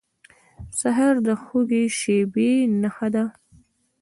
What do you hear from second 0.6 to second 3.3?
سهار د خوږې شېبې نښه ده.